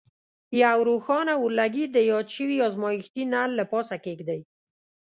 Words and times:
یو 0.63 0.77
روښانه 0.89 1.33
اورلګیت 1.41 1.89
د 1.93 1.97
یاد 2.11 2.27
شوي 2.35 2.57
ازمیښتي 2.67 3.23
نل 3.33 3.49
له 3.59 3.65
پاسه 3.71 3.95
کیږدئ. 4.05 4.41